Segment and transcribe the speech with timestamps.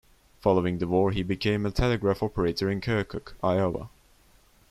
[0.39, 3.89] Following the war he became a telegraph operator in Keokuk, Iowa.